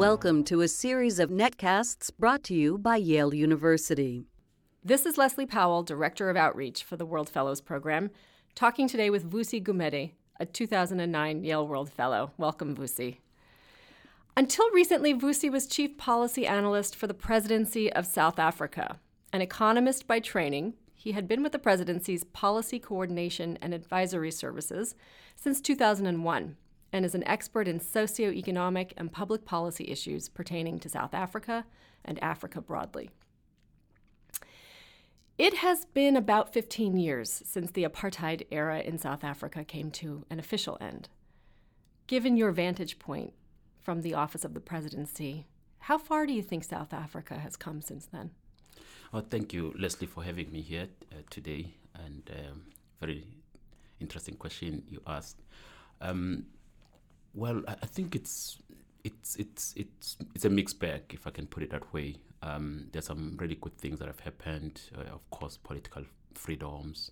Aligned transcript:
Welcome 0.00 0.44
to 0.44 0.62
a 0.62 0.66
series 0.66 1.18
of 1.18 1.28
netcasts 1.28 2.10
brought 2.18 2.42
to 2.44 2.54
you 2.54 2.78
by 2.78 2.96
Yale 2.96 3.34
University. 3.34 4.24
This 4.82 5.04
is 5.04 5.18
Leslie 5.18 5.44
Powell, 5.44 5.82
Director 5.82 6.30
of 6.30 6.38
Outreach 6.38 6.82
for 6.82 6.96
the 6.96 7.04
World 7.04 7.28
Fellows 7.28 7.60
Program, 7.60 8.10
talking 8.54 8.88
today 8.88 9.10
with 9.10 9.30
Vusi 9.30 9.62
Gumede, 9.62 10.12
a 10.40 10.46
2009 10.46 11.44
Yale 11.44 11.68
World 11.68 11.92
Fellow. 11.92 12.32
Welcome, 12.38 12.74
Vusi. 12.74 13.18
Until 14.38 14.70
recently, 14.70 15.12
Vusi 15.12 15.52
was 15.52 15.66
Chief 15.66 15.98
Policy 15.98 16.46
Analyst 16.46 16.96
for 16.96 17.06
the 17.06 17.12
Presidency 17.12 17.92
of 17.92 18.06
South 18.06 18.38
Africa. 18.38 18.98
An 19.34 19.42
economist 19.42 20.06
by 20.06 20.18
training, 20.18 20.72
he 20.94 21.12
had 21.12 21.28
been 21.28 21.42
with 21.42 21.52
the 21.52 21.58
presidency's 21.58 22.24
Policy 22.24 22.78
Coordination 22.78 23.58
and 23.60 23.74
Advisory 23.74 24.30
Services 24.30 24.94
since 25.36 25.60
2001 25.60 26.56
and 26.92 27.04
is 27.04 27.14
an 27.14 27.26
expert 27.26 27.68
in 27.68 27.80
socioeconomic 27.80 28.92
and 28.96 29.12
public 29.12 29.44
policy 29.44 29.88
issues 29.88 30.28
pertaining 30.28 30.78
to 30.80 30.88
South 30.88 31.14
Africa 31.14 31.64
and 32.04 32.22
Africa 32.22 32.60
broadly. 32.60 33.10
It 35.38 35.54
has 35.54 35.86
been 35.86 36.16
about 36.16 36.52
15 36.52 36.98
years 36.98 37.42
since 37.46 37.70
the 37.70 37.84
apartheid 37.84 38.46
era 38.50 38.80
in 38.80 38.98
South 38.98 39.24
Africa 39.24 39.64
came 39.64 39.90
to 39.92 40.26
an 40.28 40.38
official 40.38 40.76
end. 40.80 41.08
Given 42.06 42.36
your 42.36 42.52
vantage 42.52 42.98
point 42.98 43.32
from 43.80 44.02
the 44.02 44.14
office 44.14 44.44
of 44.44 44.52
the 44.52 44.60
presidency, 44.60 45.46
how 45.78 45.96
far 45.96 46.26
do 46.26 46.34
you 46.34 46.42
think 46.42 46.64
South 46.64 46.92
Africa 46.92 47.38
has 47.38 47.56
come 47.56 47.80
since 47.80 48.04
then? 48.04 48.32
Well, 49.12 49.24
thank 49.28 49.52
you, 49.52 49.74
Leslie, 49.78 50.06
for 50.06 50.22
having 50.22 50.52
me 50.52 50.60
here 50.60 50.88
uh, 51.10 51.22
today. 51.30 51.72
And 51.94 52.30
um, 52.30 52.62
very 53.00 53.24
interesting 53.98 54.36
question 54.36 54.82
you 54.90 55.00
asked. 55.06 55.40
Um, 56.00 56.44
well, 57.34 57.62
I, 57.68 57.86
think 57.86 58.14
it's 58.14 58.58
it's 59.04 59.36
it's 59.36 59.74
it's 59.76 60.16
it's 60.34 60.44
a 60.44 60.50
mixed 60.50 60.78
bag, 60.78 61.02
if 61.10 61.26
I 61.26 61.30
can 61.30 61.46
put 61.46 61.62
it 61.62 61.70
that 61.70 61.92
way. 61.92 62.16
Um, 62.42 62.86
there's 62.92 63.06
some 63.06 63.36
really 63.38 63.56
good 63.56 63.76
things 63.76 63.98
that 63.98 64.08
have 64.08 64.20
happened. 64.20 64.80
Uh, 64.96 65.12
of 65.12 65.28
course, 65.30 65.56
political 65.56 66.04
freedoms. 66.34 67.10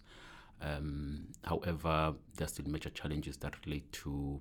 Um, 0.61 1.29
however, 1.45 2.15
there's 2.37 2.53
still 2.53 2.69
major 2.69 2.91
challenges 2.91 3.37
that 3.39 3.55
relate 3.65 3.91
to 3.93 4.41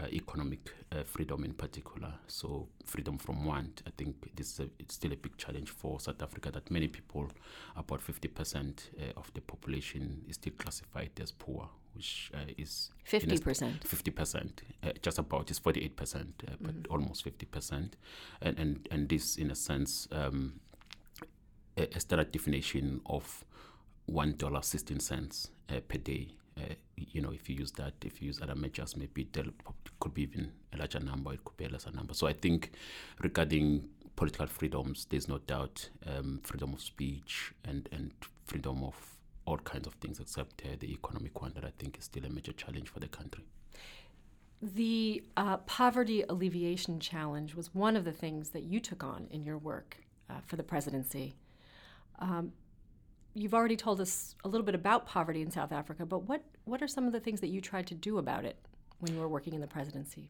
uh, 0.00 0.06
economic 0.12 0.72
uh, 0.92 1.02
freedom 1.04 1.44
in 1.44 1.52
particular. 1.52 2.12
So, 2.26 2.68
freedom 2.84 3.18
from 3.18 3.44
want, 3.44 3.82
I 3.86 3.90
think 3.96 4.34
this 4.36 4.52
is 4.52 4.60
a, 4.60 4.68
it's 4.78 4.94
still 4.94 5.12
a 5.12 5.16
big 5.16 5.36
challenge 5.36 5.70
for 5.70 6.00
South 6.00 6.22
Africa 6.22 6.50
that 6.52 6.70
many 6.70 6.88
people, 6.88 7.28
about 7.76 8.00
50% 8.00 8.90
uh, 8.98 9.02
of 9.16 9.32
the 9.34 9.40
population, 9.40 10.22
is 10.28 10.36
still 10.36 10.52
classified 10.58 11.10
as 11.20 11.32
poor, 11.32 11.68
which 11.94 12.30
uh, 12.34 12.52
is 12.56 12.90
50%. 13.08 13.80
50%, 13.80 14.50
uh, 14.82 14.92
just 15.02 15.18
about, 15.18 15.50
is 15.50 15.60
48%, 15.60 16.14
uh, 16.14 16.26
but 16.60 16.82
mm-hmm. 16.82 16.92
almost 16.92 17.24
50%. 17.24 17.90
And, 18.42 18.58
and, 18.58 18.88
and 18.90 19.08
this, 19.08 19.36
in 19.36 19.50
a 19.50 19.54
sense, 19.54 20.08
um, 20.12 20.60
a, 21.76 21.88
a 21.94 22.00
standard 22.00 22.32
definition 22.32 23.00
of 23.06 23.44
$1.16 24.10 25.48
uh, 25.68 25.80
per 25.88 25.98
day. 25.98 26.28
Uh, 26.58 26.74
you 26.96 27.20
know, 27.22 27.30
if 27.32 27.48
you 27.48 27.56
use 27.56 27.72
that, 27.72 27.94
if 28.04 28.20
you 28.20 28.26
use 28.28 28.40
other 28.42 28.54
measures, 28.54 28.96
maybe 28.96 29.28
there 29.32 29.44
could 29.98 30.14
be 30.14 30.22
even 30.22 30.52
a 30.72 30.76
larger 30.76 31.00
number, 31.00 31.32
it 31.32 31.44
could 31.44 31.56
be 31.56 31.64
a 31.64 31.68
lesser 31.68 31.90
number. 31.92 32.14
So 32.14 32.26
I 32.26 32.32
think 32.32 32.72
regarding 33.22 33.88
political 34.16 34.46
freedoms, 34.46 35.06
there's 35.08 35.28
no 35.28 35.38
doubt 35.38 35.88
um, 36.06 36.40
freedom 36.42 36.72
of 36.72 36.80
speech 36.80 37.52
and, 37.64 37.88
and 37.92 38.12
freedom 38.46 38.84
of 38.84 38.94
all 39.46 39.58
kinds 39.58 39.86
of 39.86 39.94
things 39.94 40.20
except 40.20 40.62
uh, 40.64 40.76
the 40.78 40.92
economic 40.92 41.40
one 41.40 41.52
that 41.54 41.64
I 41.64 41.72
think 41.78 41.98
is 41.98 42.04
still 42.04 42.24
a 42.24 42.28
major 42.28 42.52
challenge 42.52 42.88
for 42.88 43.00
the 43.00 43.08
country. 43.08 43.44
The 44.62 45.24
uh, 45.36 45.56
poverty 45.58 46.22
alleviation 46.28 47.00
challenge 47.00 47.54
was 47.54 47.74
one 47.74 47.96
of 47.96 48.04
the 48.04 48.12
things 48.12 48.50
that 48.50 48.64
you 48.64 48.78
took 48.78 49.02
on 49.02 49.26
in 49.30 49.42
your 49.42 49.56
work 49.56 49.96
uh, 50.28 50.34
for 50.46 50.56
the 50.56 50.62
presidency. 50.62 51.34
Um, 52.18 52.52
you've 53.34 53.54
already 53.54 53.76
told 53.76 54.00
us 54.00 54.34
a 54.44 54.48
little 54.48 54.64
bit 54.64 54.74
about 54.74 55.06
poverty 55.06 55.42
in 55.42 55.50
South 55.50 55.72
Africa, 55.72 56.04
but 56.04 56.28
what, 56.28 56.42
what 56.64 56.82
are 56.82 56.88
some 56.88 57.06
of 57.06 57.12
the 57.12 57.20
things 57.20 57.40
that 57.40 57.48
you 57.48 57.60
tried 57.60 57.86
to 57.88 57.94
do 57.94 58.18
about 58.18 58.44
it 58.44 58.56
when 58.98 59.14
you 59.14 59.20
were 59.20 59.28
working 59.28 59.54
in 59.54 59.60
the 59.60 59.66
presidency? 59.66 60.28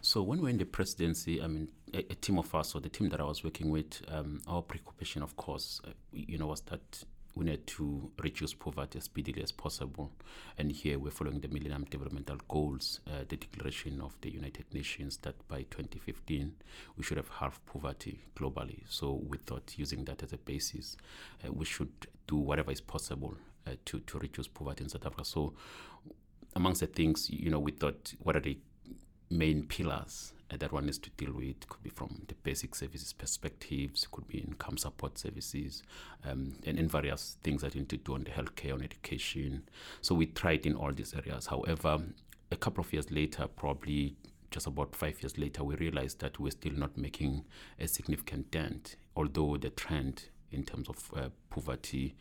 So 0.00 0.22
when 0.22 0.38
we 0.38 0.44
were 0.44 0.50
in 0.50 0.58
the 0.58 0.64
presidency, 0.64 1.42
I 1.42 1.46
mean, 1.48 1.68
a, 1.92 1.98
a 1.98 2.14
team 2.14 2.38
of 2.38 2.54
us, 2.54 2.74
or 2.74 2.80
the 2.80 2.88
team 2.88 3.08
that 3.10 3.20
I 3.20 3.24
was 3.24 3.42
working 3.42 3.70
with, 3.70 4.00
um, 4.08 4.40
our 4.46 4.62
preoccupation, 4.62 5.22
of 5.22 5.36
course, 5.36 5.80
uh, 5.84 5.90
you 6.12 6.38
know, 6.38 6.46
was 6.46 6.60
that 6.62 7.04
we 7.34 7.44
need 7.44 7.66
to 7.66 8.10
reduce 8.22 8.54
poverty 8.54 8.98
as 8.98 9.04
speedily 9.04 9.42
as 9.42 9.52
possible. 9.52 10.10
And 10.56 10.72
here 10.72 10.98
we're 10.98 11.10
following 11.10 11.40
the 11.40 11.48
Millennium 11.48 11.84
Developmental 11.84 12.38
Goals, 12.48 13.00
uh, 13.06 13.24
the 13.28 13.36
declaration 13.36 14.00
of 14.00 14.16
the 14.20 14.30
United 14.30 14.64
Nations 14.72 15.18
that 15.18 15.36
by 15.48 15.58
2015 15.70 16.52
we 16.96 17.04
should 17.04 17.16
have 17.16 17.28
halved 17.28 17.64
poverty 17.66 18.20
globally. 18.36 18.82
So 18.88 19.22
we 19.28 19.38
thought 19.38 19.74
using 19.76 20.04
that 20.06 20.22
as 20.22 20.32
a 20.32 20.38
basis, 20.38 20.96
uh, 21.46 21.52
we 21.52 21.64
should 21.64 21.92
do 22.26 22.36
whatever 22.36 22.72
is 22.72 22.80
possible 22.80 23.36
uh, 23.66 23.72
to, 23.84 24.00
to 24.00 24.18
reduce 24.18 24.48
poverty 24.48 24.84
in 24.84 24.90
South 24.90 25.06
Africa. 25.06 25.24
So 25.24 25.54
amongst 26.56 26.80
the 26.80 26.86
things, 26.86 27.30
you 27.30 27.50
know, 27.50 27.60
we 27.60 27.72
thought, 27.72 28.14
what 28.18 28.36
are 28.36 28.40
the 28.40 28.58
main 29.30 29.64
pillars 29.64 30.32
that 30.56 30.72
one 30.72 30.86
needs 30.86 30.98
to 30.98 31.10
deal 31.10 31.32
with. 31.32 31.68
Could 31.68 31.82
be 31.82 31.90
from 31.90 32.22
the 32.28 32.34
basic 32.34 32.74
services 32.74 33.12
perspectives, 33.12 34.06
could 34.10 34.26
be 34.28 34.38
income 34.38 34.78
support 34.78 35.18
services, 35.18 35.82
um, 36.24 36.54
and, 36.64 36.78
and 36.78 36.90
various 36.90 37.36
things 37.42 37.62
that 37.62 37.74
you 37.74 37.82
need 37.82 37.90
to 37.90 37.96
do 37.98 38.14
on 38.14 38.24
the 38.24 38.30
healthcare, 38.30 38.74
on 38.74 38.82
education. 38.82 39.68
So 40.00 40.14
we 40.14 40.26
tried 40.26 40.66
in 40.66 40.74
all 40.74 40.92
these 40.92 41.14
areas. 41.14 41.46
However, 41.46 42.00
a 42.50 42.56
couple 42.56 42.82
of 42.82 42.92
years 42.92 43.10
later, 43.10 43.46
probably 43.46 44.16
just 44.50 44.66
about 44.66 44.94
five 44.94 45.20
years 45.22 45.36
later, 45.36 45.62
we 45.64 45.74
realized 45.76 46.20
that 46.20 46.40
we're 46.40 46.50
still 46.50 46.72
not 46.72 46.96
making 46.96 47.44
a 47.78 47.86
significant 47.86 48.50
dent, 48.50 48.96
although 49.14 49.56
the 49.56 49.70
trend 49.70 50.24
in 50.50 50.64
terms 50.64 50.88
of 50.88 51.10
uh, 51.14 51.28
poverty 51.50 52.14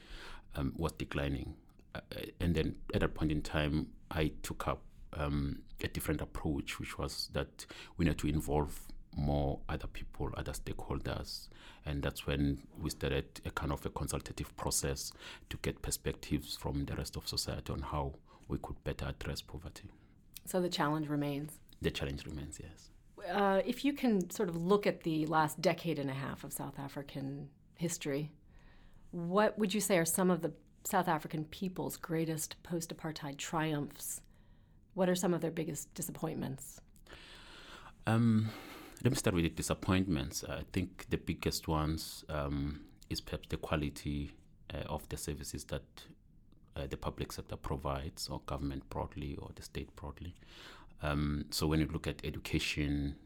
um, 0.55 0.73
was 0.75 0.91
declining. 0.93 1.55
Uh, 1.95 2.01
and 2.41 2.55
then 2.55 2.75
at 2.93 2.99
that 2.99 3.13
point 3.13 3.31
in 3.31 3.41
time, 3.41 3.87
I 4.11 4.31
took 4.43 4.67
up 4.67 4.81
um, 5.17 5.59
a 5.83 5.87
different 5.87 6.21
approach, 6.21 6.79
which 6.79 6.97
was 6.97 7.29
that 7.33 7.65
we 7.97 8.05
need 8.05 8.17
to 8.19 8.27
involve 8.27 8.87
more 9.15 9.59
other 9.67 9.87
people, 9.87 10.29
other 10.37 10.51
stakeholders. 10.51 11.49
And 11.85 12.03
that's 12.03 12.27
when 12.27 12.59
we 12.79 12.89
started 12.89 13.41
a 13.45 13.51
kind 13.51 13.71
of 13.71 13.85
a 13.85 13.89
consultative 13.89 14.55
process 14.57 15.11
to 15.49 15.57
get 15.61 15.81
perspectives 15.81 16.55
from 16.55 16.85
the 16.85 16.95
rest 16.95 17.15
of 17.15 17.27
society 17.27 17.73
on 17.73 17.79
how 17.79 18.13
we 18.47 18.57
could 18.59 18.81
better 18.83 19.07
address 19.07 19.41
poverty. 19.41 19.89
So 20.45 20.61
the 20.61 20.69
challenge 20.69 21.09
remains? 21.09 21.59
The 21.81 21.91
challenge 21.91 22.25
remains, 22.25 22.59
yes. 22.61 22.89
Uh, 23.31 23.61
if 23.65 23.83
you 23.83 23.93
can 23.93 24.29
sort 24.29 24.47
of 24.47 24.55
look 24.55 24.87
at 24.87 25.03
the 25.03 25.25
last 25.25 25.61
decade 25.61 25.99
and 25.99 26.09
a 26.09 26.13
half 26.13 26.43
of 26.43 26.53
South 26.53 26.79
African 26.79 27.49
history, 27.75 28.31
what 29.11 29.57
would 29.57 29.73
you 29.73 29.81
say 29.81 29.97
are 29.97 30.05
some 30.05 30.29
of 30.29 30.41
the 30.41 30.53
South 30.83 31.07
African 31.07 31.43
people's 31.45 31.97
greatest 31.97 32.55
post 32.63 32.95
apartheid 32.95 33.37
triumphs 33.37 34.21
what 34.97 35.07
are 35.07 35.15
some 35.15 35.31
of 35.31 35.41
their 35.41 35.51
biggest 35.51 35.93
disappointments? 35.93 36.81
Um, 38.07 38.49
let 39.03 39.11
me 39.11 39.15
start 39.15 39.35
with 39.35 39.43
the 39.43 39.49
disappointments. 39.49 40.43
I 40.43 40.63
think 40.73 41.05
the 41.11 41.17
biggest 41.17 41.67
ones 41.67 42.25
um, 42.29 42.79
is 43.07 43.21
perhaps 43.21 43.47
the 43.49 43.57
quality 43.57 44.31
uh, 44.73 44.79
of 44.87 45.07
the 45.09 45.17
services 45.17 45.65
that 45.65 45.83
uh, 46.75 46.87
the 46.89 46.97
public 46.97 47.31
sector 47.31 47.55
provides, 47.55 48.27
or 48.27 48.41
government 48.47 48.89
broadly, 48.89 49.37
or 49.39 49.51
the 49.55 49.61
state 49.61 49.95
broadly. 49.95 50.33
Um, 51.03 51.45
so 51.51 51.67
when 51.67 51.79
you 51.79 51.87
look 51.93 52.07
at 52.07 52.25
education, 52.25 53.17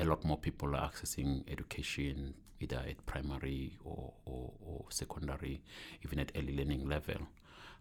a 0.00 0.06
lot 0.06 0.24
more 0.24 0.38
people 0.38 0.74
are 0.74 0.90
accessing 0.90 1.44
education 1.46 2.32
either 2.58 2.80
at 2.88 3.04
primary 3.04 3.76
or, 3.84 4.14
or, 4.24 4.50
or 4.64 4.84
secondary, 4.88 5.60
even 6.06 6.18
at 6.18 6.32
early 6.36 6.56
learning 6.56 6.88
level. 6.88 7.16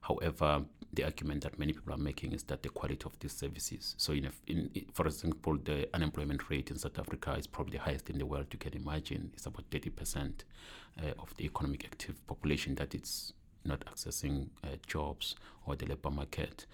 However, 0.01 0.65
the 0.93 1.03
argument 1.03 1.43
that 1.43 1.57
many 1.57 1.73
people 1.73 1.93
are 1.93 1.97
making 1.97 2.33
is 2.33 2.43
that 2.43 2.63
the 2.63 2.69
quality 2.69 3.05
of 3.05 3.17
these 3.19 3.33
services. 3.33 3.95
So, 3.97 4.13
in, 4.13 4.25
a, 4.25 4.31
in, 4.47 4.69
for 4.93 5.05
example, 5.07 5.57
the 5.57 5.87
unemployment 5.93 6.49
rate 6.49 6.69
in 6.69 6.77
South 6.77 6.99
Africa 6.99 7.35
is 7.37 7.47
probably 7.47 7.77
the 7.77 7.83
highest 7.83 8.09
in 8.09 8.17
the 8.17 8.25
world. 8.25 8.47
You 8.51 8.59
can 8.59 8.73
imagine 8.73 9.31
it's 9.33 9.45
about 9.45 9.69
30% 9.69 10.43
uh, 11.01 11.11
of 11.19 11.35
the 11.37 11.45
economic 11.45 11.85
active 11.85 12.25
population 12.27 12.75
that 12.75 12.93
it's 12.93 13.33
not 13.63 13.85
accessing 13.85 14.47
uh, 14.63 14.69
jobs 14.85 15.35
or 15.65 15.75
the 15.75 15.85
labor 15.85 16.09
market. 16.09 16.65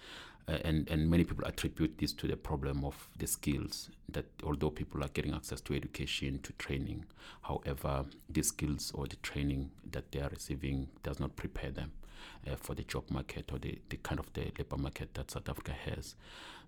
Uh, 0.48 0.56
and, 0.64 0.88
and 0.88 1.10
many 1.10 1.24
people 1.24 1.44
attribute 1.44 1.98
this 1.98 2.14
to 2.14 2.26
the 2.26 2.36
problem 2.36 2.82
of 2.82 3.08
the 3.18 3.26
skills 3.26 3.90
that 4.08 4.24
although 4.42 4.70
people 4.70 5.04
are 5.04 5.08
getting 5.08 5.34
access 5.34 5.60
to 5.60 5.74
education, 5.74 6.40
to 6.42 6.54
training, 6.54 7.04
however, 7.42 8.06
the 8.30 8.42
skills 8.42 8.90
or 8.94 9.06
the 9.06 9.16
training 9.16 9.70
that 9.92 10.10
they 10.10 10.20
are 10.20 10.30
receiving 10.30 10.88
does 11.02 11.20
not 11.20 11.36
prepare 11.36 11.70
them 11.70 11.92
uh, 12.46 12.56
for 12.56 12.74
the 12.74 12.84
job 12.84 13.04
market 13.10 13.50
or 13.52 13.58
the, 13.58 13.78
the 13.88 13.96
kind 13.98 14.18
of 14.18 14.32
the 14.32 14.52
labor 14.58 14.76
market 14.76 15.14
that 15.14 15.30
South 15.30 15.48
Africa 15.48 15.72
has. 15.72 16.14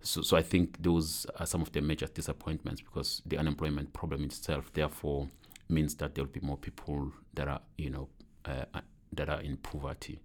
So, 0.03 0.23
so 0.23 0.37
I 0.37 0.43
think 0.43 0.83
those 0.83 1.27
are 1.39 1.47
some 1.47 1.63
of 1.63 1.73
the 1.73 1.81
major 1.81 2.07
disappointments 2.07 2.81
because 2.81 3.23
the 3.27 3.39
unemployment 3.39 3.93
problem 3.93 4.25
itself, 4.25 4.73
therefore, 4.73 5.29
means 5.69 5.95
that 5.97 6.15
there 6.15 6.25
will 6.25 6.33
be 6.33 6.41
more 6.41 6.57
people 6.57 7.13
that 7.35 7.49
are, 7.49 7.61
you 7.77 7.91
know, 7.91 8.09
uh, 8.45 8.65
uh, 8.75 8.81
that 9.13 9.29
are 9.29 9.41
in 9.41 9.57
poverty. 9.59 10.21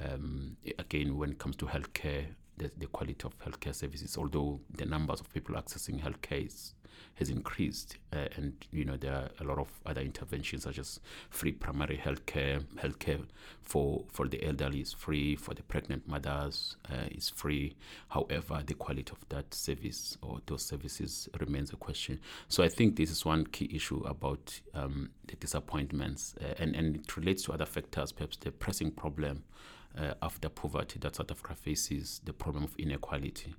Um, 0.00 0.56
again, 0.78 1.16
when 1.16 1.30
it 1.30 1.38
comes 1.38 1.56
to 1.56 1.66
healthcare, 1.66 2.26
the, 2.56 2.70
the 2.76 2.86
quality 2.86 3.24
of 3.24 3.38
healthcare 3.40 3.74
services, 3.74 4.16
although 4.16 4.60
the 4.76 4.86
numbers 4.86 5.20
of 5.20 5.32
people 5.32 5.54
accessing 5.54 6.00
healthcare 6.00 6.46
is, 6.46 6.74
has 7.14 7.28
increased, 7.28 7.98
uh, 8.12 8.26
and 8.36 8.54
you 8.72 8.84
know 8.84 8.96
there 8.96 9.12
are 9.12 9.28
a 9.40 9.44
lot 9.44 9.58
of 9.58 9.68
other 9.86 10.00
interventions 10.00 10.64
such 10.64 10.78
as 10.78 11.00
free 11.30 11.52
primary 11.52 11.96
healthcare, 11.96 12.62
healthcare 12.76 13.24
for 13.62 14.04
for 14.10 14.26
the 14.28 14.44
elderly 14.44 14.80
is 14.80 14.92
free, 14.92 15.36
for 15.36 15.54
the 15.54 15.62
pregnant 15.62 16.06
mothers 16.08 16.76
uh, 16.90 17.06
is 17.10 17.28
free. 17.28 17.76
However, 18.08 18.62
the 18.64 18.74
quality 18.74 19.12
of 19.12 19.28
that 19.28 19.54
service 19.54 20.16
or 20.22 20.40
those 20.46 20.64
services 20.64 21.28
remains 21.40 21.72
a 21.72 21.76
question. 21.76 22.20
So 22.48 22.62
I 22.62 22.68
think 22.68 22.96
this 22.96 23.10
is 23.10 23.24
one 23.24 23.46
key 23.46 23.70
issue 23.72 24.02
about 24.06 24.60
um, 24.74 25.10
the 25.26 25.36
disappointments, 25.36 26.34
uh, 26.40 26.54
and 26.58 26.74
and 26.74 26.96
it 26.96 27.16
relates 27.16 27.44
to 27.44 27.52
other 27.52 27.66
factors, 27.66 28.12
perhaps 28.12 28.36
the 28.36 28.50
pressing 28.50 28.90
problem 28.90 29.44
uh, 29.98 30.14
after 30.22 30.48
poverty 30.48 30.98
that 31.00 31.16
South 31.16 31.30
Africa 31.30 31.54
faces, 31.54 32.20
the 32.24 32.32
problem 32.32 32.64
of 32.64 32.74
inequality. 32.78 33.54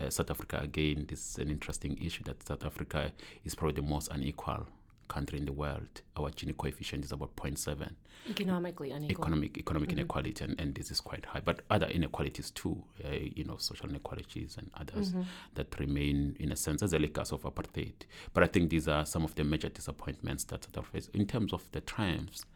Uh, 0.00 0.08
South 0.10 0.30
Africa, 0.30 0.58
again, 0.62 1.06
this 1.08 1.30
is 1.30 1.38
an 1.38 1.50
interesting 1.50 1.96
issue 2.02 2.24
that 2.24 2.46
South 2.46 2.64
Africa 2.64 3.12
is 3.44 3.54
probably 3.54 3.80
the 3.82 3.88
most 3.88 4.08
unequal 4.10 4.66
country 5.08 5.38
in 5.38 5.44
the 5.44 5.52
world. 5.52 6.00
Our 6.16 6.30
Gini 6.30 6.56
coefficient 6.56 7.04
is 7.04 7.12
about 7.12 7.36
0.7. 7.36 7.90
Economically 8.30 8.90
unequal. 8.92 9.24
Economic 9.24 9.58
economic 9.58 9.88
mm-hmm. 9.90 9.98
inequality, 9.98 10.44
and, 10.44 10.58
and 10.58 10.74
this 10.74 10.90
is 10.90 11.00
quite 11.00 11.26
high. 11.26 11.40
But 11.44 11.60
other 11.68 11.88
inequalities 11.88 12.50
too, 12.50 12.82
uh, 13.04 13.08
you 13.10 13.44
know, 13.44 13.56
social 13.58 13.88
inequalities 13.90 14.56
and 14.58 14.70
others 14.74 15.10
mm-hmm. 15.10 15.22
that 15.54 15.78
remain, 15.78 16.36
in 16.38 16.52
a 16.52 16.56
sense, 16.56 16.82
as 16.82 16.92
a 16.92 16.98
legacy 16.98 17.34
of 17.34 17.42
apartheid. 17.42 18.06
But 18.32 18.44
I 18.44 18.46
think 18.46 18.70
these 18.70 18.88
are 18.88 19.04
some 19.04 19.24
of 19.24 19.34
the 19.34 19.44
major 19.44 19.68
disappointments 19.68 20.44
that 20.44 20.64
South 20.64 20.78
Africa 20.78 20.92
faces. 20.92 21.10
In 21.12 21.26
terms 21.26 21.52
of 21.52 21.70
the 21.72 21.80
triumphs, 21.80 22.46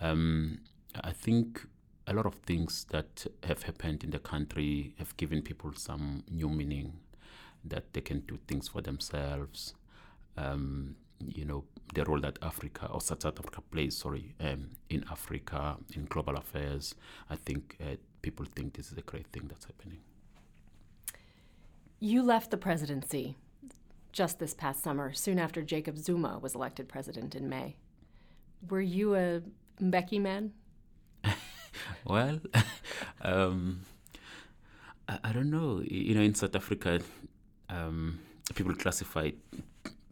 um, 0.00 0.58
I 1.02 1.12
think 1.12 1.66
a 2.06 2.12
lot 2.12 2.26
of 2.26 2.34
things 2.34 2.86
that 2.90 3.26
have 3.44 3.62
happened 3.62 4.04
in 4.04 4.10
the 4.10 4.18
country 4.18 4.94
have 4.98 5.16
given 5.16 5.42
people 5.42 5.72
some 5.74 6.22
new 6.30 6.48
meaning 6.48 7.00
that 7.64 7.92
they 7.94 8.00
can 8.00 8.20
do 8.20 8.38
things 8.46 8.68
for 8.68 8.82
themselves. 8.82 9.74
Um, 10.36 10.96
you 11.20 11.44
know, 11.44 11.64
the 11.94 12.04
role 12.04 12.20
that 12.20 12.38
Africa 12.42 12.88
or 12.90 13.00
South 13.00 13.24
Africa 13.24 13.62
plays, 13.70 13.96
sorry, 13.96 14.34
um, 14.40 14.70
in 14.90 15.04
Africa, 15.10 15.76
in 15.94 16.04
global 16.06 16.36
affairs. 16.36 16.94
I 17.30 17.36
think 17.36 17.76
uh, 17.80 17.96
people 18.20 18.44
think 18.54 18.74
this 18.74 18.92
is 18.92 18.98
a 18.98 19.02
great 19.02 19.28
thing 19.28 19.44
that's 19.48 19.64
happening. 19.64 20.00
You 22.00 22.22
left 22.22 22.50
the 22.50 22.58
presidency 22.58 23.36
just 24.12 24.38
this 24.38 24.54
past 24.54 24.82
summer, 24.82 25.12
soon 25.12 25.38
after 25.38 25.62
Jacob 25.62 25.98
Zuma 25.98 26.38
was 26.38 26.54
elected 26.54 26.88
president 26.88 27.34
in 27.34 27.48
May. 27.48 27.76
Were 28.68 28.80
you 28.80 29.14
a 29.14 29.42
Mbeki 29.80 30.20
man? 30.20 30.52
Well, 32.04 32.40
um, 33.22 33.80
I, 35.08 35.18
I, 35.24 35.32
don't 35.32 35.50
know. 35.50 35.82
You 35.84 36.14
know, 36.14 36.22
in 36.22 36.34
South 36.34 36.54
Africa, 36.54 37.00
um, 37.68 38.20
people 38.54 38.74
classify 38.74 39.30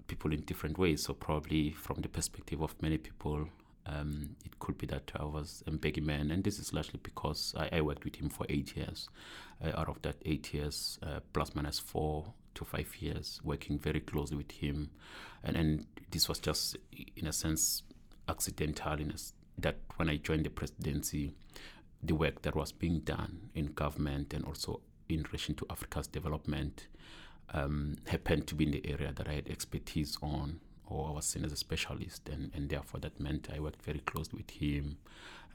people 0.06 0.32
in 0.32 0.40
different 0.42 0.78
ways. 0.78 1.04
So 1.04 1.14
probably 1.14 1.72
from 1.72 2.00
the 2.00 2.08
perspective 2.08 2.60
of 2.62 2.74
many 2.82 2.98
people, 2.98 3.48
um, 3.86 4.36
it 4.44 4.58
could 4.58 4.78
be 4.78 4.86
that 4.88 5.10
I 5.16 5.24
was 5.24 5.62
a 5.66 5.70
Mbeki 5.70 6.02
man, 6.02 6.30
and 6.30 6.44
this 6.44 6.58
is 6.58 6.72
largely 6.72 7.00
because 7.02 7.54
I, 7.56 7.78
I 7.78 7.80
worked 7.80 8.04
with 8.04 8.16
him 8.16 8.28
for 8.28 8.46
eight 8.48 8.76
years. 8.76 9.08
Uh, 9.64 9.70
out 9.78 9.88
of 9.88 10.02
that 10.02 10.16
eight 10.24 10.52
years, 10.52 10.98
uh, 11.02 11.20
plus 11.32 11.54
minus 11.54 11.78
four 11.78 12.34
to 12.54 12.64
five 12.64 12.94
years, 13.00 13.40
working 13.44 13.78
very 13.78 14.00
closely 14.00 14.36
with 14.36 14.50
him, 14.50 14.90
and 15.42 15.56
and 15.56 15.86
this 16.10 16.28
was 16.28 16.38
just, 16.38 16.76
in 17.16 17.26
a 17.26 17.32
sense, 17.32 17.82
accidental 18.28 19.00
in 19.00 19.10
a 19.10 19.18
that 19.62 19.76
when 19.96 20.08
I 20.08 20.16
joined 20.16 20.44
the 20.44 20.50
presidency, 20.50 21.32
the 22.02 22.14
work 22.14 22.42
that 22.42 22.54
was 22.54 22.72
being 22.72 23.00
done 23.00 23.50
in 23.54 23.66
government 23.66 24.34
and 24.34 24.44
also 24.44 24.80
in 25.08 25.22
relation 25.24 25.54
to 25.56 25.66
Africa's 25.70 26.06
development 26.06 26.88
um, 27.52 27.96
happened 28.06 28.46
to 28.48 28.54
be 28.54 28.64
in 28.64 28.70
the 28.72 28.90
area 28.90 29.12
that 29.14 29.28
I 29.28 29.34
had 29.34 29.48
expertise 29.48 30.16
on 30.22 30.60
or 30.92 31.08
I 31.08 31.12
was 31.12 31.26
seen 31.26 31.44
as 31.44 31.52
a 31.52 31.56
specialist, 31.56 32.28
and, 32.28 32.50
and 32.54 32.68
therefore 32.68 33.00
that 33.00 33.18
meant 33.18 33.48
I 33.54 33.60
worked 33.60 33.82
very 33.82 34.00
closely 34.00 34.38
with 34.38 34.50
him. 34.50 34.98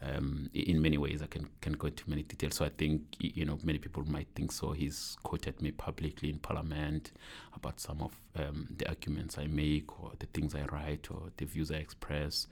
Um, 0.02 0.50
in 0.54 0.82
many 0.82 0.98
ways, 0.98 1.22
I 1.24 1.28
can, 1.28 1.48
can 1.60 1.74
go 1.74 1.88
into 1.88 2.08
many 2.08 2.22
details. 2.22 2.56
So 2.56 2.66
I 2.66 2.70
think 2.70 3.02
you 3.20 3.46
know 3.46 3.58
many 3.64 3.80
people 3.80 4.04
might 4.06 4.28
think 4.36 4.52
so. 4.52 4.72
He's 4.72 5.18
quoted 5.24 5.62
me 5.62 5.72
publicly 5.72 6.30
in 6.30 6.38
Parliament 6.38 7.12
about 7.56 7.80
some 7.80 8.02
of 8.02 8.12
um, 8.36 8.68
the 8.78 8.88
arguments 8.88 9.38
I 9.38 9.48
make, 9.48 10.00
or 10.02 10.12
the 10.20 10.28
things 10.28 10.54
I 10.54 10.66
write, 10.66 11.10
or 11.10 11.32
the 11.38 11.46
views 11.46 11.72
I 11.72 11.76
express 11.76 12.48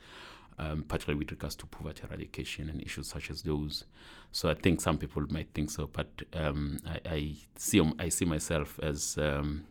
um, 0.59 0.83
particularly 0.87 1.19
with 1.19 1.31
regards 1.31 1.55
to 1.55 1.65
poverty 1.65 2.03
eradication 2.07 2.69
and 2.69 2.81
issues 2.81 3.09
such 3.09 3.29
as 3.29 3.41
those. 3.41 3.85
So 4.31 4.49
I 4.49 4.53
think 4.53 4.81
some 4.81 4.97
people 4.97 5.23
might 5.29 5.49
think 5.53 5.69
so, 5.69 5.87
but 5.87 6.09
um, 6.33 6.79
I, 6.87 6.99
I, 7.09 7.35
see 7.55 7.81
I 7.99 8.09
see 8.09 8.25
myself 8.25 8.79
as 8.81 9.17
um, 9.17 9.65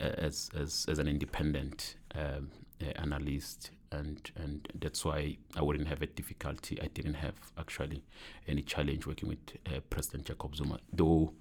as, 0.00 0.50
as, 0.54 0.86
as 0.88 0.98
an 0.98 1.08
independent 1.08 1.96
um, 2.14 2.50
analyst, 2.96 3.70
and 3.92 4.30
and 4.36 4.68
that's 4.78 5.04
why 5.04 5.36
I 5.56 5.62
wouldn't 5.62 5.88
have 5.88 6.02
a 6.02 6.06
difficulty. 6.06 6.78
I 6.82 6.88
didn't 6.88 7.14
have 7.14 7.34
actually 7.58 8.02
any 8.46 8.62
challenge 8.62 9.06
working 9.06 9.28
with 9.28 9.38
uh, 9.66 9.80
President 9.90 10.26
Jacob 10.26 10.56
Zuma, 10.56 10.78
though 10.92 11.32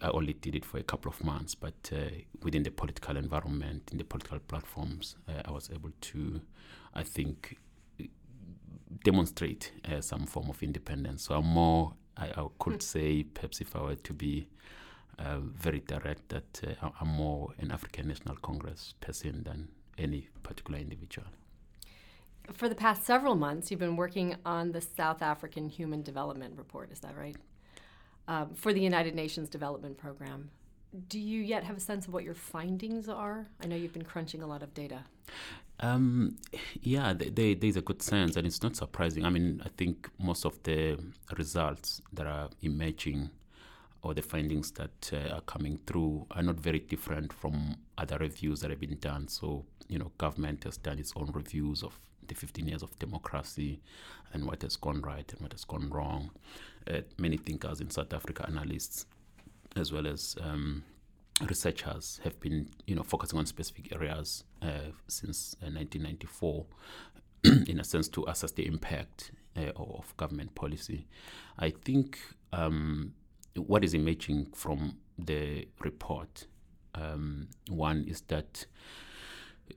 I 0.00 0.08
only 0.10 0.34
did 0.34 0.54
it 0.54 0.64
for 0.64 0.78
a 0.78 0.82
couple 0.82 1.10
of 1.10 1.22
months. 1.22 1.54
But 1.54 1.90
uh, 1.92 2.10
within 2.42 2.62
the 2.62 2.70
political 2.70 3.16
environment, 3.16 3.90
in 3.92 3.98
the 3.98 4.04
political 4.04 4.38
platforms, 4.38 5.16
uh, 5.28 5.42
I 5.44 5.50
was 5.50 5.70
able 5.72 5.90
to, 6.00 6.40
I 6.94 7.02
think, 7.02 7.58
demonstrate 9.04 9.72
uh, 9.90 10.00
some 10.00 10.26
form 10.26 10.50
of 10.50 10.62
independence. 10.62 11.22
So 11.22 11.34
I'm 11.34 11.46
more, 11.46 11.94
I, 12.16 12.26
I 12.26 12.46
could 12.58 12.80
mm. 12.80 12.82
say, 12.82 13.22
perhaps 13.22 13.60
if 13.60 13.74
I 13.74 13.82
were 13.82 13.94
to 13.96 14.12
be 14.12 14.48
uh, 15.18 15.38
very 15.40 15.80
direct, 15.80 16.28
that 16.28 16.60
uh, 16.82 16.90
I'm 17.00 17.08
more 17.08 17.50
an 17.58 17.70
African 17.70 18.08
National 18.08 18.36
Congress 18.36 18.94
person 19.00 19.42
than 19.44 19.68
any 19.98 20.28
particular 20.42 20.78
individual. 20.78 21.28
For 22.52 22.68
the 22.68 22.74
past 22.74 23.04
several 23.04 23.36
months, 23.36 23.70
you've 23.70 23.80
been 23.80 23.96
working 23.96 24.36
on 24.44 24.72
the 24.72 24.80
South 24.80 25.22
African 25.22 25.68
Human 25.68 26.02
Development 26.02 26.56
Report, 26.56 26.90
is 26.90 27.00
that 27.00 27.16
right? 27.16 27.36
Um, 28.26 28.54
for 28.54 28.72
the 28.72 28.80
United 28.80 29.14
Nations 29.14 29.48
Development 29.48 29.96
Program. 29.96 30.50
Do 31.08 31.20
you 31.20 31.40
yet 31.40 31.62
have 31.64 31.76
a 31.76 31.80
sense 31.80 32.08
of 32.08 32.12
what 32.12 32.24
your 32.24 32.34
findings 32.34 33.08
are? 33.08 33.46
I 33.62 33.66
know 33.66 33.76
you've 33.76 33.92
been 33.92 34.02
crunching 34.02 34.42
a 34.42 34.46
lot 34.46 34.62
of 34.62 34.74
data. 34.74 35.04
Um, 35.80 36.36
yeah, 36.82 37.14
they, 37.14 37.30
they, 37.30 37.54
there's 37.54 37.76
a 37.76 37.80
good 37.80 38.02
sense, 38.02 38.36
and 38.36 38.46
it's 38.46 38.62
not 38.62 38.76
surprising. 38.76 39.24
I 39.24 39.30
mean, 39.30 39.62
I 39.64 39.70
think 39.76 40.08
most 40.18 40.44
of 40.44 40.62
the 40.62 40.98
results 41.36 42.02
that 42.12 42.26
are 42.26 42.50
emerging 42.62 43.30
or 44.02 44.14
the 44.14 44.22
findings 44.22 44.70
that 44.72 45.10
uh, 45.12 45.34
are 45.34 45.40
coming 45.42 45.78
through 45.86 46.26
are 46.32 46.42
not 46.42 46.56
very 46.56 46.78
different 46.78 47.32
from 47.32 47.76
other 47.98 48.18
reviews 48.18 48.60
that 48.60 48.70
have 48.70 48.80
been 48.80 48.98
done. 48.98 49.28
So, 49.28 49.64
you 49.88 49.98
know, 49.98 50.12
government 50.18 50.64
has 50.64 50.76
done 50.76 50.98
its 50.98 51.12
own 51.16 51.30
reviews 51.34 51.82
of 51.82 51.98
the 52.26 52.34
15 52.34 52.68
years 52.68 52.82
of 52.82 52.98
democracy 52.98 53.80
and 54.32 54.46
what 54.46 54.62
has 54.62 54.76
gone 54.76 55.02
right 55.02 55.30
and 55.32 55.40
what 55.40 55.52
has 55.52 55.64
gone 55.64 55.90
wrong. 55.90 56.30
Uh, 56.90 57.00
many 57.18 57.36
thinkers 57.36 57.80
in 57.80 57.90
South 57.90 58.12
Africa, 58.12 58.44
analysts, 58.46 59.06
as 59.76 59.92
well 59.92 60.06
as 60.06 60.36
um, 60.40 60.82
researchers 61.46 62.20
have 62.24 62.38
been, 62.40 62.68
you 62.86 62.94
know, 62.94 63.02
focusing 63.02 63.38
on 63.38 63.46
specific 63.46 63.94
areas 63.94 64.44
uh, 64.62 64.92
since 65.08 65.56
uh, 65.62 65.66
1994, 65.66 66.66
in 67.66 67.80
a 67.80 67.84
sense, 67.84 68.08
to 68.08 68.24
assess 68.26 68.52
the 68.52 68.66
impact 68.66 69.32
uh, 69.56 69.70
of 69.76 70.14
government 70.16 70.54
policy. 70.54 71.06
I 71.58 71.70
think 71.70 72.18
um, 72.52 73.14
what 73.56 73.84
is 73.84 73.94
emerging 73.94 74.46
from 74.54 74.98
the 75.18 75.68
report, 75.80 76.46
um, 76.94 77.48
one 77.68 78.04
is 78.08 78.22
that 78.22 78.66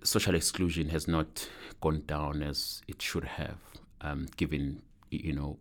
social 0.03 0.35
exclusion 0.35 0.89
has 0.89 1.07
not 1.07 1.49
gone 1.81 2.03
down 2.05 2.41
as 2.43 2.81
it 2.87 3.01
should 3.01 3.23
have, 3.23 3.57
um, 4.01 4.27
given 4.37 4.81
you 5.11 5.33
know 5.33 5.57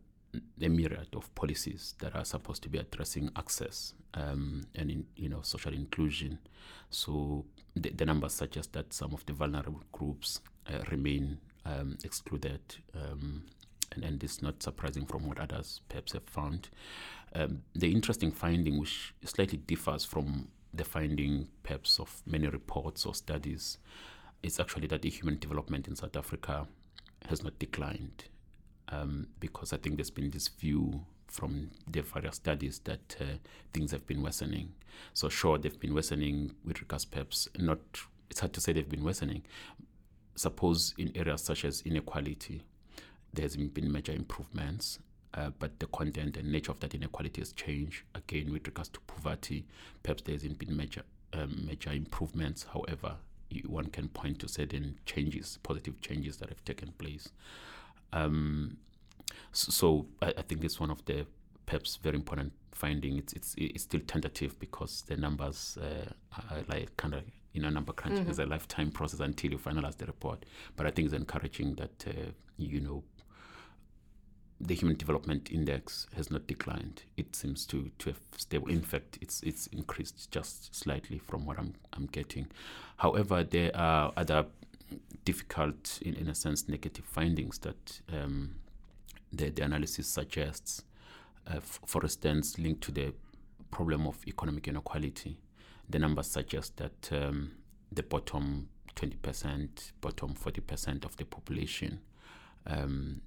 a 0.60 0.68
myriad 0.68 1.08
of 1.14 1.34
policies 1.34 1.94
that 1.98 2.14
are 2.14 2.24
supposed 2.24 2.62
to 2.62 2.68
be 2.68 2.78
addressing 2.78 3.30
access 3.36 3.94
um, 4.14 4.66
and 4.74 4.90
in, 4.90 5.04
you 5.16 5.28
know 5.28 5.40
social 5.42 5.72
inclusion. 5.72 6.38
So 6.90 7.44
the, 7.74 7.90
the, 7.90 8.04
numbers 8.04 8.34
suggest 8.34 8.72
that 8.74 8.92
some 8.92 9.12
of 9.12 9.24
the 9.26 9.32
vulnerable 9.32 9.82
groups 9.92 10.40
uh, 10.66 10.82
remain 10.90 11.38
um, 11.64 11.96
excluded, 12.04 12.60
um, 12.94 13.44
and, 13.92 14.04
and 14.04 14.22
it's 14.22 14.42
not 14.42 14.62
surprising 14.62 15.06
from 15.06 15.26
what 15.26 15.38
others 15.38 15.80
perhaps 15.88 16.12
have 16.12 16.24
found. 16.24 16.68
Um, 17.34 17.62
the 17.74 17.90
interesting 17.90 18.30
finding, 18.30 18.78
which 18.78 19.14
slightly 19.24 19.58
differs 19.58 20.04
from 20.04 20.48
the 20.74 20.84
finding 20.84 21.48
perhaps 21.62 21.98
of 21.98 22.22
many 22.26 22.48
reports 22.48 23.06
or 23.06 23.14
studies, 23.14 23.78
is 24.42 24.60
actually 24.60 24.86
that 24.88 25.02
the 25.02 25.10
human 25.10 25.38
development 25.38 25.88
in 25.88 25.96
South 25.96 26.16
Africa 26.16 26.66
has 27.28 27.42
not 27.42 27.58
declined 27.58 28.24
um, 28.88 29.28
because 29.40 29.72
I 29.72 29.76
think 29.76 29.96
there's 29.96 30.10
been 30.10 30.30
this 30.30 30.48
view 30.48 31.04
from 31.26 31.70
the 31.90 32.02
various 32.02 32.36
studies 32.36 32.80
that 32.84 33.16
uh, 33.20 33.24
things 33.72 33.90
have 33.92 34.06
been 34.06 34.22
worsening. 34.22 34.72
So 35.14 35.28
sure, 35.28 35.58
they've 35.58 35.78
been 35.78 35.94
worsening 35.94 36.54
with 36.64 36.80
regards 36.80 37.04
perhaps 37.04 37.48
not. 37.58 37.78
It's 38.30 38.40
hard 38.40 38.52
to 38.54 38.60
say 38.60 38.72
they've 38.72 38.88
been 38.88 39.04
worsening. 39.04 39.42
Suppose 40.34 40.94
in 40.98 41.12
areas 41.16 41.42
such 41.42 41.64
as 41.64 41.82
inequality, 41.82 42.62
there 43.32 43.44
has 43.44 43.56
been 43.56 43.90
major 43.92 44.12
improvements. 44.12 44.98
uh, 45.34 45.50
but 45.58 45.78
the 45.80 45.86
content 45.86 46.36
and 46.36 46.50
nature 46.50 46.72
of 46.72 46.80
that 46.80 46.94
inequality 46.94 47.40
has 47.40 47.52
changed. 47.52 48.02
Again, 48.14 48.52
with 48.52 48.66
regards 48.66 48.90
to 48.90 49.00
poverty, 49.00 49.64
perhaps 50.02 50.22
there 50.22 50.34
hasn't 50.34 50.58
been 50.58 50.76
major 50.76 51.02
um, 51.32 51.64
major 51.66 51.90
improvements. 51.90 52.66
However, 52.72 53.16
one 53.66 53.86
can 53.86 54.08
point 54.08 54.38
to 54.40 54.48
certain 54.48 54.98
changes, 55.06 55.58
positive 55.62 56.00
changes 56.00 56.36
that 56.38 56.50
have 56.50 56.64
taken 56.64 56.92
place. 56.98 57.30
Um, 58.12 58.76
so, 59.52 60.06
I, 60.20 60.34
I, 60.38 60.42
think 60.42 60.64
it's 60.64 60.80
one 60.80 60.90
of 60.90 61.04
the 61.04 61.26
perhaps 61.66 61.96
very 61.96 62.16
important 62.16 62.52
finding. 62.72 63.18
It's 63.18 63.32
it's 63.32 63.54
it's 63.56 63.84
still 63.84 64.00
tentative 64.06 64.58
because 64.58 65.02
the 65.02 65.16
numbers 65.16 65.78
uh, 65.80 66.10
are 66.50 66.58
like 66.68 66.96
kind 66.96 67.14
of 67.14 67.22
you 67.52 67.62
know 67.62 67.70
number 67.70 67.92
crunching 67.92 68.22
mm-hmm. 68.22 68.30
is 68.30 68.38
a 68.38 68.46
lifetime 68.46 68.90
process 68.90 69.20
until 69.20 69.52
you 69.52 69.58
finalize 69.58 69.96
the 69.96 70.06
report. 70.06 70.44
But 70.76 70.86
I 70.86 70.90
think 70.90 71.06
it's 71.06 71.14
encouraging 71.14 71.74
that 71.76 72.04
uh, 72.06 72.30
you 72.56 72.80
know 72.80 73.04
the 74.62 74.74
Human 74.74 74.96
Development 74.96 75.50
Index 75.50 76.06
has 76.16 76.30
not 76.30 76.46
declined. 76.46 77.02
It 77.16 77.34
seems 77.34 77.66
to, 77.66 77.90
to 77.98 78.10
have 78.10 78.20
stable. 78.36 78.68
In 78.68 78.82
fact, 78.82 79.18
it's 79.20 79.42
it's 79.42 79.66
increased 79.68 80.30
just 80.30 80.74
slightly 80.74 81.18
from 81.18 81.44
what 81.44 81.58
I'm 81.58 81.74
I'm 81.92 82.06
getting. 82.06 82.46
However, 82.96 83.42
there 83.42 83.76
are 83.76 84.12
other 84.16 84.46
difficult, 85.24 85.98
in, 86.02 86.14
in 86.14 86.28
a 86.28 86.34
sense, 86.34 86.68
negative 86.68 87.04
findings 87.04 87.58
that 87.58 88.00
um, 88.12 88.56
the, 89.32 89.50
the 89.50 89.62
analysis 89.62 90.06
suggests. 90.06 90.82
Uh, 91.46 91.56
f- 91.56 91.80
for 91.86 92.02
instance, 92.02 92.58
linked 92.58 92.82
to 92.82 92.92
the 92.92 93.12
problem 93.70 94.06
of 94.06 94.18
economic 94.26 94.68
inequality, 94.68 95.38
the 95.88 95.98
numbers 95.98 96.28
suggest 96.28 96.76
that 96.76 97.10
um, 97.12 97.52
the 97.90 98.02
bottom 98.02 98.68
20%, 98.96 99.92
bottom 100.00 100.34
40% 100.34 101.04
of 101.04 101.16
the 101.16 101.24
population 101.24 102.00
um, 102.66 103.22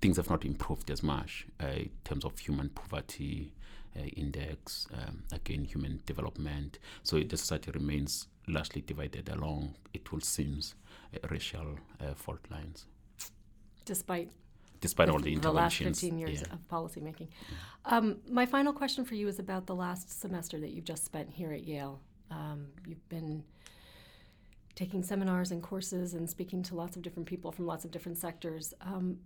things 0.00 0.16
have 0.16 0.30
not 0.30 0.44
improved 0.44 0.90
as 0.90 1.02
much 1.02 1.46
uh, 1.62 1.66
in 1.66 1.90
terms 2.04 2.24
of 2.24 2.38
human 2.38 2.68
poverty 2.70 3.52
uh, 3.96 4.04
index, 4.16 4.86
um, 4.92 5.22
again, 5.32 5.64
human 5.64 6.00
development. 6.06 6.78
So 7.02 7.18
the 7.20 7.36
society 7.36 7.70
remains 7.70 8.28
largely 8.48 8.82
divided 8.82 9.28
along, 9.28 9.74
it 9.94 10.12
will 10.12 10.20
seem, 10.20 10.60
uh, 11.14 11.26
racial 11.30 11.78
uh, 12.00 12.14
fault 12.14 12.40
lines. 12.50 12.86
Despite 13.84 14.30
despite 14.80 15.08
all 15.08 15.18
the 15.18 15.32
interventions. 15.32 16.00
The 16.00 16.06
last 16.06 16.18
15 16.18 16.18
years 16.18 16.42
yeah. 16.42 16.52
of 16.52 16.68
policymaking. 16.68 17.28
Yeah. 17.30 17.96
Um, 17.96 18.18
my 18.28 18.44
final 18.46 18.72
question 18.72 19.04
for 19.04 19.14
you 19.14 19.26
is 19.26 19.38
about 19.38 19.66
the 19.66 19.74
last 19.74 20.20
semester 20.20 20.60
that 20.60 20.70
you've 20.70 20.84
just 20.84 21.04
spent 21.04 21.30
here 21.30 21.52
at 21.52 21.64
Yale. 21.64 22.00
Um, 22.30 22.66
you've 22.86 23.08
been 23.08 23.42
taking 24.74 25.02
seminars 25.02 25.50
and 25.50 25.62
courses 25.62 26.14
and 26.14 26.28
speaking 26.28 26.62
to 26.64 26.74
lots 26.74 26.96
of 26.96 27.02
different 27.02 27.26
people 27.26 27.50
from 27.50 27.66
lots 27.66 27.84
of 27.84 27.90
different 27.90 28.18
sectors. 28.18 28.74
Um, 28.82 29.18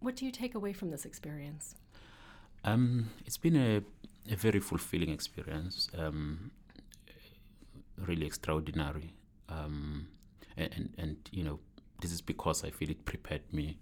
what 0.00 0.16
do 0.16 0.24
you 0.24 0.30
take 0.30 0.54
away 0.54 0.72
from 0.72 0.90
this 0.90 1.04
experience? 1.04 1.74
Um, 2.64 3.10
it's 3.24 3.36
been 3.36 3.56
a, 3.56 3.82
a, 4.32 4.36
very 4.36 4.60
fulfilling 4.60 5.10
experience, 5.10 5.88
um, 5.96 6.50
really 7.96 8.26
extraordinary. 8.26 9.12
Um, 9.48 10.08
and, 10.56 10.70
and, 10.74 10.94
and, 10.98 11.16
you 11.30 11.44
know, 11.44 11.60
this 12.00 12.12
is 12.12 12.20
because 12.20 12.64
I 12.64 12.70
feel 12.70 12.90
it 12.90 13.04
prepared 13.04 13.42
me 13.52 13.78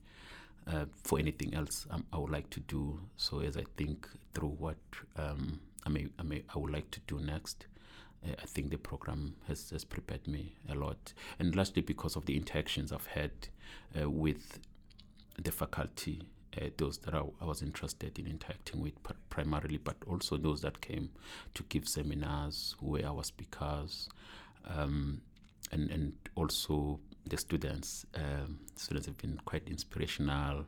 uh, 0.66 0.84
for 1.02 1.18
anything 1.18 1.54
else 1.54 1.86
um, 1.90 2.04
I 2.12 2.18
would 2.18 2.30
like 2.30 2.50
to 2.50 2.60
do. 2.60 3.00
So 3.16 3.40
as 3.40 3.56
I 3.56 3.64
think 3.76 4.08
through 4.34 4.56
what 4.58 4.76
um, 5.16 5.60
I 5.86 5.88
may, 5.88 6.08
I 6.18 6.22
may, 6.22 6.42
I 6.54 6.58
would 6.58 6.72
like 6.72 6.90
to 6.92 7.00
do 7.06 7.18
next, 7.20 7.66
I 8.26 8.46
think 8.46 8.70
the 8.70 8.78
program 8.78 9.34
has, 9.48 9.70
has 9.70 9.84
prepared 9.84 10.26
me 10.26 10.54
a 10.70 10.74
lot, 10.74 11.12
and 11.38 11.54
largely 11.54 11.82
because 11.82 12.16
of 12.16 12.24
the 12.26 12.36
interactions 12.36 12.92
I've 12.92 13.06
had 13.06 13.32
uh, 14.00 14.08
with 14.08 14.60
the 15.42 15.50
faculty, 15.50 16.22
uh, 16.60 16.66
those 16.76 16.98
that 16.98 17.14
I, 17.14 17.22
I, 17.40 17.44
was 17.44 17.62
interested 17.62 18.18
in 18.18 18.26
interacting 18.26 18.80
with 18.80 18.94
primarily, 19.30 19.78
but 19.78 19.96
also 20.06 20.36
those 20.36 20.60
that 20.62 20.80
came 20.80 21.10
to 21.54 21.62
give 21.68 21.88
seminars, 21.88 22.76
who 22.80 22.90
were 22.90 23.04
our 23.04 23.24
speakers, 23.24 24.08
um, 24.68 25.20
and 25.72 25.90
and 25.90 26.12
also 26.36 27.00
the 27.26 27.36
students. 27.36 28.06
Um, 28.14 28.60
students 28.76 29.06
have 29.06 29.18
been 29.18 29.40
quite 29.44 29.66
inspirational. 29.68 30.66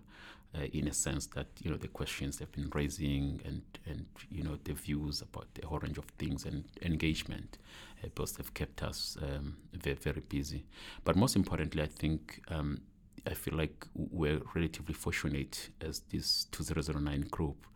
Uh, 0.54 0.64
in 0.72 0.88
a 0.88 0.92
sense 0.92 1.26
that 1.26 1.48
you 1.60 1.70
know 1.70 1.76
the 1.76 1.88
questions 1.88 2.38
they've 2.38 2.52
been 2.52 2.70
raising 2.72 3.40
and 3.44 3.62
and 3.84 4.06
you 4.30 4.42
know 4.42 4.56
the 4.64 4.72
views 4.72 5.20
about 5.20 5.46
the 5.54 5.66
whole 5.66 5.80
range 5.80 5.98
of 5.98 6.04
things 6.18 6.46
and 6.46 6.64
engagement 6.82 7.58
uh, 8.02 8.08
both 8.14 8.36
have 8.38 8.54
kept 8.54 8.82
us 8.82 9.18
um, 9.22 9.56
very 9.74 9.96
very 9.96 10.20
busy 10.20 10.64
but 11.04 11.14
most 11.14 11.36
importantly 11.36 11.82
I 11.82 11.86
think 11.86 12.40
um, 12.48 12.80
I 13.26 13.34
feel 13.34 13.54
like 13.54 13.86
we're 13.94 14.40
relatively 14.54 14.94
fortunate 14.94 15.70
as 15.80 16.00
this 16.10 16.46
2009 16.52 17.22
group, 17.30 17.66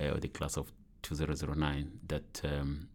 uh, 0.00 0.10
or 0.10 0.18
the 0.18 0.28
class 0.28 0.56
of 0.56 0.72
2009, 1.02 2.00
that 2.08 2.40
um, 2.44 2.88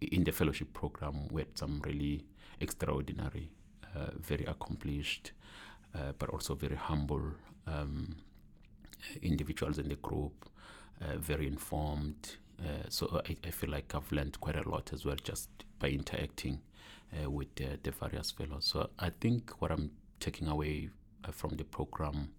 in 0.00 0.24
the 0.24 0.32
fellowship 0.32 0.72
program 0.72 1.28
we 1.30 1.42
had 1.42 1.58
some 1.58 1.80
really 1.84 2.24
extraordinary, 2.60 3.50
uh, 3.94 4.10
very 4.18 4.44
accomplished, 4.44 5.32
uh, 5.94 6.12
but 6.18 6.30
also 6.30 6.54
very 6.54 6.76
humble 6.76 7.32
um, 7.66 8.16
individuals 9.20 9.78
in 9.78 9.88
the 9.88 9.96
group, 9.96 10.48
uh, 11.00 11.16
very 11.18 11.46
informed. 11.46 12.36
Uh, 12.60 12.88
so 12.88 13.22
I, 13.28 13.36
I, 13.46 13.50
feel 13.50 13.70
like 13.70 13.92
I've 13.94 14.10
learned 14.12 14.40
quite 14.40 14.56
a 14.56 14.68
lot 14.68 14.92
as 14.92 15.04
well 15.04 15.16
just 15.22 15.48
by 15.78 15.88
interacting 15.88 16.60
uh, 17.12 17.28
with 17.28 17.54
the, 17.56 17.90
various 17.90 18.30
fellows. 18.30 18.66
So 18.66 18.90
I 18.98 19.10
think 19.10 19.50
what 19.60 19.70
I'm 19.70 19.90
taking 20.20 20.46
away 20.48 20.90
from 21.30 21.56
the 21.56 21.64
program. 21.64 22.30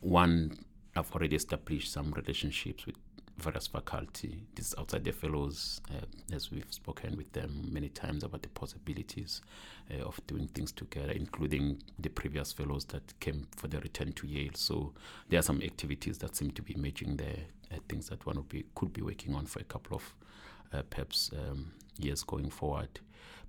One, 0.00 0.58
I've 0.94 1.10
already 1.12 1.36
established 1.36 1.92
some 1.92 2.12
relationships 2.12 2.86
with 2.86 2.96
various 3.38 3.66
faculty. 3.66 4.42
This 4.54 4.74
outside 4.78 5.04
the 5.04 5.12
fellows, 5.12 5.80
uh, 5.90 6.34
as 6.34 6.50
we've 6.50 6.72
spoken 6.72 7.16
with 7.16 7.32
them 7.32 7.68
many 7.70 7.88
times 7.88 8.24
about 8.24 8.42
the 8.42 8.48
possibilities 8.48 9.42
uh, 9.90 10.02
of 10.02 10.18
doing 10.26 10.48
things 10.48 10.72
together, 10.72 11.12
including 11.12 11.82
the 11.98 12.08
previous 12.08 12.52
fellows 12.52 12.86
that 12.86 13.18
came 13.20 13.46
for 13.56 13.68
the 13.68 13.78
return 13.80 14.12
to 14.12 14.26
Yale. 14.26 14.54
So 14.54 14.94
there 15.28 15.38
are 15.38 15.42
some 15.42 15.60
activities 15.62 16.18
that 16.18 16.36
seem 16.36 16.50
to 16.52 16.62
be 16.62 16.74
emerging 16.74 17.16
there, 17.16 17.44
uh, 17.72 17.76
things 17.88 18.08
that 18.08 18.24
one 18.24 18.36
would 18.36 18.48
be, 18.48 18.64
could 18.74 18.92
be 18.92 19.02
working 19.02 19.34
on 19.34 19.46
for 19.46 19.60
a 19.60 19.64
couple 19.64 19.96
of 19.96 20.02
uh, 20.02 20.55
perhaps 20.90 21.30
um, 21.32 21.72
years 21.98 22.22
going 22.22 22.50
forward. 22.50 23.00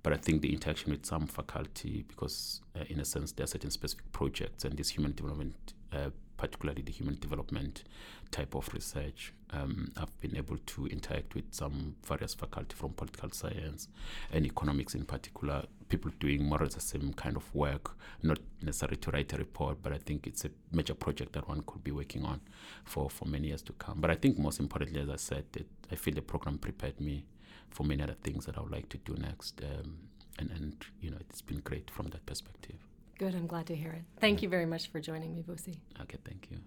But 0.02 0.12
I 0.12 0.16
think 0.16 0.42
the 0.42 0.52
interaction 0.52 0.92
with 0.92 1.04
some 1.04 1.26
faculty, 1.26 2.04
because 2.08 2.60
uh, 2.78 2.84
in 2.88 3.00
a 3.00 3.04
sense 3.04 3.32
there 3.32 3.44
are 3.44 3.48
certain 3.48 3.70
specific 3.70 4.10
projects 4.12 4.64
and 4.64 4.76
this 4.76 4.90
human 4.90 5.12
development, 5.12 5.74
uh, 5.92 6.10
particularly 6.36 6.82
the 6.82 6.92
human 6.92 7.18
development 7.18 7.82
type 8.30 8.54
of 8.54 8.72
research, 8.72 9.32
um, 9.50 9.92
I've 9.96 10.18
been 10.20 10.36
able 10.36 10.58
to 10.58 10.86
interact 10.86 11.34
with 11.34 11.46
some 11.50 11.96
various 12.06 12.34
faculty 12.34 12.76
from 12.76 12.92
political 12.92 13.30
science 13.30 13.88
and 14.32 14.46
economics 14.46 14.94
in 14.94 15.04
particular, 15.04 15.64
people 15.88 16.10
doing 16.20 16.44
more 16.44 16.60
or 16.60 16.64
less 16.64 16.74
the 16.74 16.80
same 16.80 17.12
kind 17.14 17.36
of 17.36 17.54
work, 17.54 17.96
not 18.22 18.38
necessarily 18.62 18.96
to 18.98 19.10
write 19.10 19.32
a 19.32 19.36
report, 19.36 19.78
but 19.82 19.92
I 19.92 19.98
think 19.98 20.26
it's 20.26 20.44
a 20.44 20.50
major 20.72 20.94
project 20.94 21.32
that 21.32 21.48
one 21.48 21.62
could 21.66 21.82
be 21.82 21.90
working 21.90 22.24
on 22.24 22.40
for, 22.84 23.08
for 23.10 23.26
many 23.26 23.48
years 23.48 23.62
to 23.62 23.72
come. 23.74 24.00
But 24.00 24.10
I 24.10 24.14
think 24.14 24.38
most 24.38 24.60
importantly, 24.60 25.00
as 25.00 25.08
I 25.08 25.16
said, 25.16 25.44
that 25.52 25.66
I 25.90 25.96
feel 25.96 26.14
the 26.14 26.22
program 26.22 26.58
prepared 26.58 27.00
me 27.00 27.24
for 27.70 27.84
many 27.84 28.02
other 28.02 28.16
things 28.22 28.46
that 28.46 28.56
I 28.56 28.60
would 28.60 28.72
like 28.72 28.88
to 28.90 28.98
do 28.98 29.14
next. 29.14 29.60
Um, 29.62 29.98
and, 30.38 30.50
and, 30.50 30.76
you 31.00 31.10
know, 31.10 31.18
it's 31.20 31.42
been 31.42 31.58
great 31.60 31.90
from 31.90 32.06
that 32.08 32.24
perspective. 32.26 32.76
Good. 33.18 33.34
I'm 33.34 33.48
glad 33.48 33.66
to 33.66 33.74
hear 33.74 33.90
it. 33.90 34.02
Thank 34.20 34.42
you 34.42 34.48
very 34.48 34.66
much 34.66 34.88
for 34.90 35.00
joining 35.00 35.34
me, 35.34 35.42
Vusi. 35.42 35.78
Okay, 36.00 36.18
thank 36.24 36.48
you. 36.50 36.58